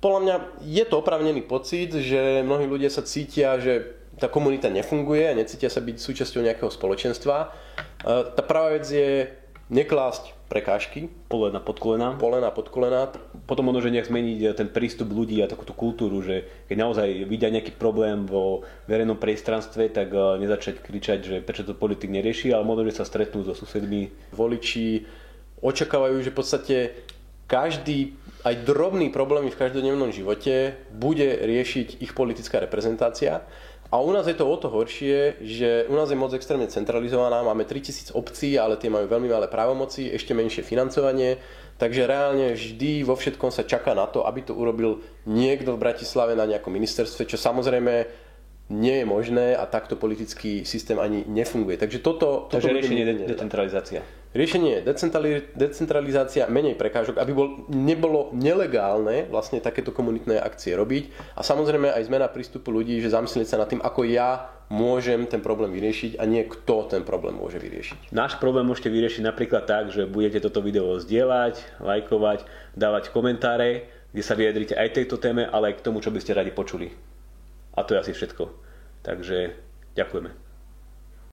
podľa 0.00 0.20
mňa 0.24 0.36
je 0.64 0.84
to 0.88 0.94
opravnený 0.98 1.44
pocit, 1.44 1.92
že 1.92 2.42
mnohí 2.42 2.64
ľudia 2.64 2.88
sa 2.88 3.04
cítia, 3.04 3.60
že 3.60 3.98
tá 4.18 4.26
komunita 4.26 4.66
nefunguje 4.66 5.30
a 5.30 5.38
necítia 5.38 5.70
sa 5.70 5.78
byť 5.78 5.96
súčasťou 6.00 6.42
nejakého 6.42 6.70
spoločenstva. 6.72 7.36
E, 7.38 7.48
tá 8.34 8.42
prvá 8.42 8.74
vec 8.74 8.88
je 8.88 9.28
neklásť 9.68 10.32
prekážky. 10.48 11.12
Polena 11.28 11.60
pod 11.60 11.76
kolena. 11.76 12.16
Polena 12.16 12.48
pod 12.48 12.72
kolena. 12.72 13.12
Potom 13.44 13.68
možno, 13.68 13.84
že 13.84 13.92
nejak 13.92 14.08
zmeniť 14.08 14.38
ten 14.56 14.68
prístup 14.72 15.12
ľudí 15.12 15.40
a 15.44 15.48
takúto 15.48 15.76
kultúru, 15.76 16.24
že 16.24 16.66
keď 16.66 16.76
naozaj 16.76 17.08
vidia 17.28 17.52
nejaký 17.52 17.76
problém 17.76 18.24
vo 18.24 18.64
verejnom 18.88 19.20
priestranstve, 19.20 19.92
tak 19.92 20.08
e, 20.12 20.40
nezačať 20.40 20.80
kričať, 20.80 21.18
že 21.20 21.36
prečo 21.44 21.68
to 21.68 21.76
politik 21.76 22.08
nerieši, 22.08 22.52
ale 22.52 22.64
možno, 22.64 22.88
že 22.88 22.98
sa 23.00 23.04
stretnú 23.04 23.44
so 23.44 23.52
susedmi. 23.52 24.08
Voliči 24.32 25.04
očakávajú, 25.60 26.16
že 26.24 26.32
v 26.32 26.38
podstate 26.38 26.76
každý, 27.48 28.12
aj 28.44 28.64
drobný 28.68 29.08
problémy 29.08 29.48
v 29.48 29.60
každodennom 29.60 30.12
živote 30.12 30.76
bude 30.92 31.44
riešiť 31.44 32.00
ich 32.04 32.12
politická 32.12 32.60
reprezentácia. 32.60 33.44
A 33.88 34.04
u 34.04 34.12
nás 34.12 34.28
je 34.28 34.36
to 34.36 34.44
o 34.44 34.56
to 34.60 34.68
horšie, 34.68 35.40
že 35.40 35.88
u 35.88 35.96
nás 35.96 36.12
je 36.12 36.20
moc 36.20 36.28
extrémne 36.36 36.68
centralizovaná, 36.68 37.40
máme 37.40 37.64
3000 37.64 38.12
obcí, 38.12 38.60
ale 38.60 38.76
tie 38.76 38.92
majú 38.92 39.08
veľmi 39.08 39.32
malé 39.32 39.48
právomoci, 39.48 40.12
ešte 40.12 40.36
menšie 40.36 40.60
financovanie, 40.60 41.40
takže 41.80 42.04
reálne 42.04 42.52
vždy 42.52 43.08
vo 43.08 43.16
všetkom 43.16 43.48
sa 43.48 43.64
čaká 43.64 43.96
na 43.96 44.04
to, 44.04 44.28
aby 44.28 44.44
to 44.44 44.52
urobil 44.52 45.00
niekto 45.24 45.72
v 45.72 45.80
Bratislave 45.80 46.36
na 46.36 46.44
nejakom 46.44 46.68
ministerstve, 46.68 47.24
čo 47.24 47.40
samozrejme 47.40 48.04
nie 48.68 49.00
je 49.00 49.06
možné 49.08 49.56
a 49.56 49.64
takto 49.64 49.96
politický 49.96 50.68
systém 50.68 51.00
ani 51.00 51.24
nefunguje. 51.24 51.80
Takže 51.80 52.04
toto... 52.04 52.52
Takže 52.52 52.68
toto 52.68 52.76
riešenie 52.76 53.04
je 53.08 53.32
decentralizácia. 53.32 54.04
Riešenie 54.28 54.84
je 54.84 55.40
decentralizácia, 55.56 56.52
menej 56.52 56.76
prekážok, 56.76 57.16
aby 57.16 57.32
bol, 57.32 57.64
nebolo 57.72 58.28
nelegálne 58.36 59.24
vlastne 59.32 59.56
takéto 59.56 59.88
komunitné 59.88 60.36
akcie 60.36 60.76
robiť 60.76 61.32
a 61.32 61.40
samozrejme 61.40 61.88
aj 61.88 62.12
zmena 62.12 62.28
prístupu 62.28 62.68
ľudí, 62.68 63.00
že 63.00 63.08
zamyslieť 63.08 63.48
sa 63.48 63.56
nad 63.56 63.72
tým, 63.72 63.80
ako 63.80 64.04
ja 64.04 64.52
môžem 64.68 65.24
ten 65.24 65.40
problém 65.40 65.72
vyriešiť 65.72 66.20
a 66.20 66.28
nie 66.28 66.44
kto 66.44 66.92
ten 66.92 67.08
problém 67.08 67.40
môže 67.40 67.56
vyriešiť. 67.56 68.12
Náš 68.12 68.36
problém 68.36 68.68
môžete 68.68 68.92
vyriešiť 68.92 69.24
napríklad 69.24 69.64
tak, 69.64 69.96
že 69.96 70.04
budete 70.04 70.44
toto 70.44 70.60
video 70.60 71.00
zdieľať, 71.00 71.80
lajkovať, 71.80 72.44
dávať 72.76 73.08
komentáre, 73.08 73.88
kde 74.12 74.22
sa 74.24 74.36
vyjadrite 74.36 74.76
aj 74.76 74.92
tejto 74.92 75.16
téme, 75.16 75.48
ale 75.48 75.72
aj 75.72 75.80
k 75.80 75.84
tomu, 75.88 76.04
čo 76.04 76.12
by 76.12 76.20
ste 76.20 76.36
radi 76.36 76.52
počuli. 76.52 76.92
A 77.72 77.80
to 77.80 77.96
je 77.96 78.00
asi 78.04 78.12
všetko. 78.12 78.44
Takže 79.08 79.56
ďakujeme. 79.96 80.47